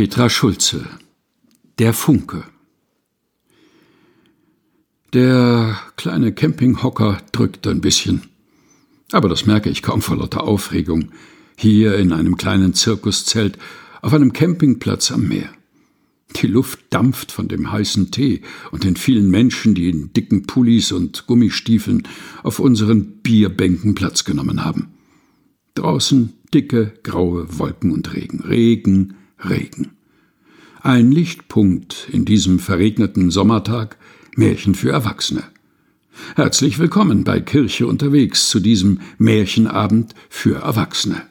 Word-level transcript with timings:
Petra 0.00 0.30
Schulze 0.30 0.86
Der 1.78 1.92
Funke 1.92 2.44
Der 5.12 5.78
kleine 5.96 6.32
Campinghocker 6.32 7.20
drückt 7.32 7.66
ein 7.66 7.82
bisschen. 7.82 8.22
Aber 9.12 9.28
das 9.28 9.44
merke 9.44 9.68
ich 9.68 9.82
kaum 9.82 10.00
vor 10.00 10.16
lauter 10.16 10.44
Aufregung. 10.44 11.10
Hier 11.54 11.98
in 11.98 12.14
einem 12.14 12.38
kleinen 12.38 12.72
Zirkuszelt 12.72 13.58
auf 14.00 14.14
einem 14.14 14.32
Campingplatz 14.32 15.12
am 15.12 15.28
Meer. 15.28 15.50
Die 16.36 16.46
Luft 16.46 16.80
dampft 16.88 17.30
von 17.30 17.48
dem 17.48 17.70
heißen 17.70 18.10
Tee 18.10 18.40
und 18.70 18.84
den 18.84 18.96
vielen 18.96 19.28
Menschen, 19.28 19.74
die 19.74 19.90
in 19.90 20.14
dicken 20.14 20.46
Pullis 20.46 20.92
und 20.92 21.26
Gummistiefeln 21.26 22.08
auf 22.42 22.58
unseren 22.58 23.18
Bierbänken 23.20 23.94
Platz 23.94 24.24
genommen 24.24 24.64
haben. 24.64 24.94
Draußen 25.74 26.32
dicke, 26.54 26.94
graue 27.02 27.58
Wolken 27.58 27.92
und 27.92 28.14
Regen. 28.14 28.40
Regen, 28.40 29.16
Regen. 29.48 29.92
Ein 30.82 31.12
Lichtpunkt 31.12 32.08
in 32.10 32.24
diesem 32.24 32.58
verregneten 32.58 33.30
Sommertag, 33.30 33.96
Märchen 34.36 34.74
für 34.74 34.90
Erwachsene. 34.90 35.44
Herzlich 36.36 36.78
willkommen 36.78 37.24
bei 37.24 37.40
Kirche 37.40 37.86
unterwegs 37.86 38.48
zu 38.48 38.60
diesem 38.60 39.00
Märchenabend 39.18 40.14
für 40.28 40.60
Erwachsene. 40.62 41.22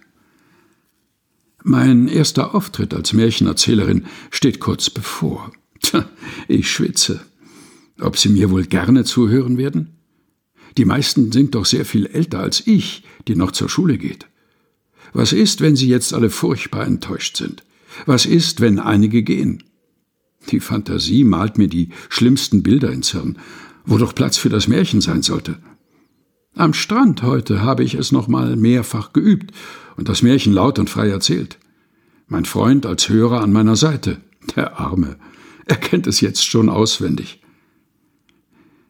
Mein 1.64 2.08
erster 2.08 2.56
Auftritt 2.56 2.94
als 2.94 3.14
Märchenerzählerin 3.14 4.06
steht 4.32 4.60
kurz 4.60 4.90
bevor. 4.90 5.52
Tja, 5.82 6.08
ich 6.48 6.72
schwitze. 6.72 7.22
Ob 8.00 8.18
Sie 8.18 8.30
mir 8.30 8.50
wohl 8.50 8.66
gerne 8.66 9.04
zuhören 9.04 9.58
werden? 9.58 9.96
Die 10.78 10.86
meisten 10.86 11.32
sind 11.32 11.56
doch 11.56 11.66
sehr 11.66 11.86
viel 11.86 12.06
älter 12.06 12.40
als 12.40 12.66
ich, 12.66 13.04
die 13.28 13.36
noch 13.36 13.52
zur 13.52 13.70
Schule 13.70 13.98
geht. 13.98 14.28
Was 15.12 15.34
ist, 15.34 15.62
wenn 15.62 15.76
Sie 15.76 15.88
jetzt 15.88 16.14
alle 16.14 16.30
furchtbar 16.30 16.86
enttäuscht 16.86 17.36
sind? 17.38 17.64
Was 18.06 18.26
ist, 18.26 18.62
wenn 18.62 18.80
einige 18.80 19.24
gehen? 19.24 19.64
Die 20.50 20.60
Fantasie 20.60 21.24
malt 21.24 21.58
mir 21.58 21.68
die 21.68 21.90
schlimmsten 22.10 22.64
Bilder 22.64 22.92
ins 22.92 23.12
Hirn, 23.12 23.38
wo 23.86 23.98
doch 23.98 24.16
Platz 24.16 24.38
für 24.38 24.50
das 24.50 24.68
Märchen 24.68 25.02
sein 25.02 25.22
sollte. 25.22 25.60
Am 26.56 26.74
Strand 26.74 27.24
heute 27.24 27.62
habe 27.62 27.84
ich 27.84 27.94
es 27.94 28.12
noch 28.12 28.28
mal 28.28 28.56
mehrfach 28.56 29.14
geübt 29.14 29.52
und 29.96 30.10
das 30.10 30.22
Märchen 30.22 30.54
laut 30.54 30.80
und 30.80 30.90
frei 30.90 31.10
erzählt. 31.10 31.58
Mein 32.28 32.46
Freund 32.46 32.86
als 32.86 33.10
Hörer 33.10 33.42
an 33.42 33.52
meiner 33.52 33.76
Seite, 33.76 34.22
der 34.56 34.80
Arme, 34.80 35.18
er 35.66 35.78
kennt 35.78 36.08
es 36.08 36.22
jetzt 36.22 36.46
schon 36.46 36.70
auswendig. 36.70 37.42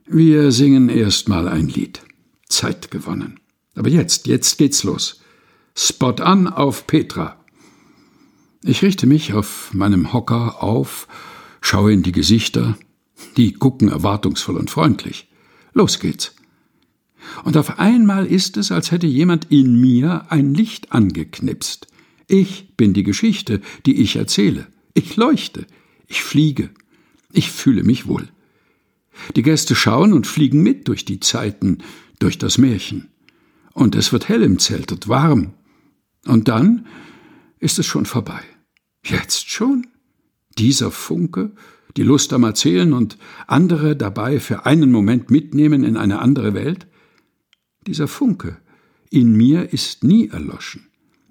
Wir 0.07 0.51
singen 0.51 0.89
erst 0.89 1.29
mal 1.29 1.47
ein 1.47 1.67
Lied. 1.67 2.01
Zeit 2.47 2.89
gewonnen. 2.89 3.39
Aber 3.75 3.89
jetzt, 3.89 4.27
jetzt 4.27 4.57
geht's 4.57 4.83
los. 4.83 5.21
Spot 5.75 6.15
an 6.23 6.47
auf 6.47 6.87
Petra. 6.87 7.38
Ich 8.63 8.81
richte 8.81 9.07
mich 9.07 9.33
auf 9.33 9.73
meinem 9.73 10.11
Hocker 10.11 10.61
auf, 10.61 11.07
schaue 11.61 11.93
in 11.93 12.03
die 12.03 12.11
Gesichter, 12.11 12.77
die 13.37 13.53
gucken 13.53 13.87
erwartungsvoll 13.87 14.57
und 14.57 14.69
freundlich. 14.69 15.29
Los 15.73 15.99
geht's. 15.99 16.35
Und 17.43 17.55
auf 17.55 17.79
einmal 17.79 18.25
ist 18.25 18.57
es, 18.57 18.71
als 18.71 18.91
hätte 18.91 19.07
jemand 19.07 19.49
in 19.49 19.79
mir 19.79 20.25
ein 20.29 20.53
Licht 20.53 20.91
angeknipst. 20.91 21.87
Ich 22.27 22.75
bin 22.75 22.93
die 22.93 23.03
Geschichte, 23.03 23.61
die 23.85 24.01
ich 24.01 24.17
erzähle. 24.17 24.67
Ich 24.93 25.15
leuchte, 25.15 25.65
ich 26.07 26.21
fliege, 26.21 26.69
ich 27.31 27.51
fühle 27.51 27.83
mich 27.83 28.07
wohl. 28.07 28.27
Die 29.35 29.41
Gäste 29.41 29.75
schauen 29.75 30.13
und 30.13 30.27
fliegen 30.27 30.61
mit 30.61 30.87
durch 30.87 31.05
die 31.05 31.19
Zeiten, 31.19 31.79
durch 32.19 32.37
das 32.37 32.57
Märchen. 32.57 33.09
Und 33.73 33.95
es 33.95 34.11
wird 34.11 34.27
hell 34.27 34.43
im 34.43 34.59
Zelt 34.59 34.91
und 34.91 35.07
warm. 35.07 35.53
Und 36.25 36.47
dann 36.47 36.85
ist 37.59 37.79
es 37.79 37.85
schon 37.85 38.05
vorbei. 38.05 38.41
Jetzt 39.03 39.49
schon? 39.49 39.87
Dieser 40.57 40.91
Funke, 40.91 41.51
die 41.97 42.03
Lust 42.03 42.33
am 42.33 42.43
Erzählen 42.43 42.93
und 42.93 43.17
andere 43.47 43.95
dabei 43.95 44.39
für 44.39 44.65
einen 44.65 44.91
Moment 44.91 45.31
mitnehmen 45.31 45.83
in 45.83 45.97
eine 45.97 46.19
andere 46.19 46.53
Welt? 46.53 46.87
Dieser 47.87 48.07
Funke 48.07 48.57
in 49.09 49.35
mir 49.35 49.73
ist 49.73 50.03
nie 50.03 50.27
erloschen. 50.27 50.87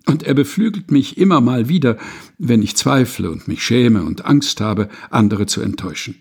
Und 0.07 0.23
er 0.23 0.35
beflügelt 0.35 0.91
mich 0.91 1.19
immer 1.19 1.41
mal 1.41 1.69
wieder, 1.69 1.99
wenn 2.39 2.63
ich 2.63 2.77
zweifle 2.77 3.31
und 3.31 3.47
mich 3.47 3.63
schäme 3.63 4.05
und 4.05 4.25
Angst 4.25 4.61
habe, 4.61 4.89
andere 5.11 5.47
zu 5.47 5.61
enttäuschen. 5.61 6.17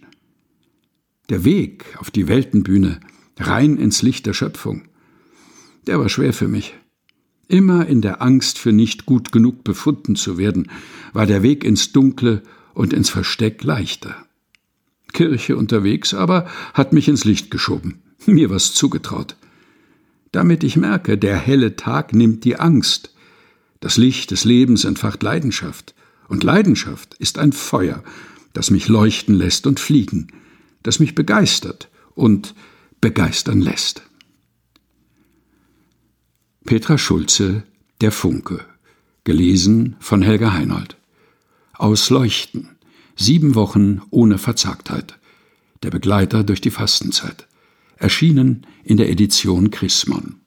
Der 1.30 1.46
Weg 1.46 1.86
auf 1.98 2.12
die 2.12 2.28
Weltenbühne, 2.28 3.00
rein 3.38 3.78
ins 3.78 4.02
Licht 4.02 4.26
der 4.26 4.34
Schöpfung, 4.34 4.84
der 5.88 6.00
war 6.00 6.10
schwer 6.10 6.34
für 6.34 6.50
mich. 6.50 6.74
Immer 7.48 7.88
in 7.88 8.02
der 8.02 8.22
Angst, 8.22 8.58
für 8.58 8.74
nicht 8.74 9.06
gut 9.06 9.32
genug 9.32 9.64
befunden 9.64 10.16
zu 10.16 10.38
werden, 10.38 10.70
war 11.14 11.26
der 11.26 11.44
Weg 11.44 11.64
ins 11.64 11.92
Dunkle 11.94 12.44
und 12.74 12.94
ins 12.94 13.10
Versteck 13.10 13.64
leichter. 13.64 14.16
Kirche 15.14 15.56
unterwegs 15.56 16.14
aber 16.14 16.48
hat 16.74 16.94
mich 16.94 17.08
ins 17.08 17.24
Licht 17.24 17.50
geschoben, 17.50 18.02
mir 18.26 18.50
was 18.50 18.74
zugetraut. 18.74 19.36
Damit 20.32 20.64
ich 20.64 20.76
merke, 20.76 21.18
der 21.18 21.38
helle 21.38 21.76
Tag 21.76 22.14
nimmt 22.14 22.44
die 22.44 22.60
Angst. 22.60 23.14
Das 23.80 23.98
Licht 23.98 24.32
des 24.32 24.44
Lebens 24.44 24.84
entfacht 24.84 25.24
Leidenschaft, 25.24 25.96
und 26.28 26.44
Leidenschaft 26.44 27.14
ist 27.16 27.38
ein 27.38 27.54
Feuer, 27.54 28.04
das 28.52 28.70
mich 28.70 28.90
leuchten 28.90 29.34
lässt 29.36 29.66
und 29.66 29.80
fliegen, 29.80 30.28
das 30.84 31.00
mich 31.00 31.16
begeistert 31.16 31.90
und 32.16 32.54
begeistern 33.00 33.62
lässt. 33.62 34.02
Petra 36.68 36.98
Schulze 36.98 37.64
Der 38.02 38.12
Funke. 38.12 38.60
Gelesen 39.24 39.96
von 40.02 40.22
Helga 40.22 40.52
Heinold. 40.52 40.98
Aus 41.72 42.10
Leuchten. 42.10 42.76
Sieben 43.16 43.56
Wochen 43.56 44.02
ohne 44.10 44.38
Verzagtheit. 44.38 45.18
Der 45.82 45.92
Begleiter 45.92 46.44
durch 46.44 46.60
die 46.60 46.70
Fastenzeit. 46.70 47.48
Erschienen 47.96 48.68
in 48.84 48.98
der 48.98 49.10
Edition 49.10 49.72
Chrismon. 49.72 50.42